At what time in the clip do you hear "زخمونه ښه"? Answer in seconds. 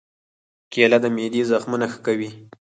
1.51-1.99